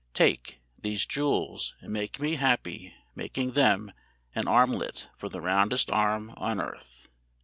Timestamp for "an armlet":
4.33-5.07